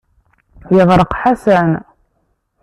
[0.75, 1.71] Yeɣreq Ḥasan.